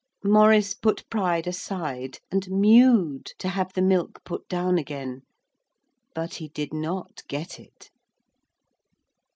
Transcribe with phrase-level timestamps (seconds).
[0.23, 5.21] Maurice put pride aside and mewed to have the milk put down again.
[6.15, 7.91] But he did not get it.